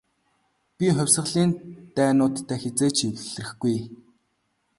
[0.77, 1.51] Би хувьсгалын
[1.95, 3.77] дайснуудтай хэзээ ч эвлэрэхгүй.